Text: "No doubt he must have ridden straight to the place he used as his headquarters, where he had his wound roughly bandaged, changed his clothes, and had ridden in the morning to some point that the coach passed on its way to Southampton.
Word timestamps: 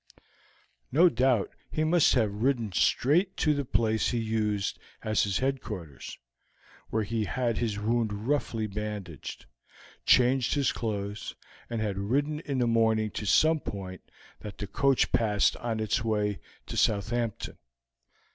"No 0.91 1.09
doubt 1.09 1.51
he 1.69 1.83
must 1.83 2.15
have 2.15 2.33
ridden 2.41 2.71
straight 2.71 3.37
to 3.37 3.53
the 3.53 3.63
place 3.63 4.09
he 4.09 4.17
used 4.17 4.79
as 5.03 5.25
his 5.25 5.37
headquarters, 5.37 6.17
where 6.89 7.03
he 7.03 7.25
had 7.25 7.59
his 7.59 7.77
wound 7.77 8.11
roughly 8.27 8.65
bandaged, 8.65 9.45
changed 10.03 10.55
his 10.55 10.71
clothes, 10.71 11.35
and 11.69 11.81
had 11.81 11.99
ridden 11.99 12.39
in 12.39 12.57
the 12.57 12.65
morning 12.65 13.11
to 13.11 13.27
some 13.27 13.59
point 13.59 14.01
that 14.39 14.57
the 14.57 14.65
coach 14.65 15.11
passed 15.11 15.55
on 15.57 15.79
its 15.79 16.03
way 16.03 16.39
to 16.65 16.75
Southampton. 16.75 17.59